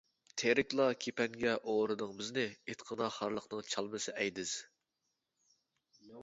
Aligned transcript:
تىرىكلا 0.41 0.85
كېپەنگە 1.05 1.51
ئورىدىڭ 1.73 2.15
بىزنى، 2.21 2.45
ئېيتقىنا 2.53 3.11
خارلىقنىڭ 3.19 3.69
چالمىسى 3.75 4.17
ئەيدىز. 4.25 4.55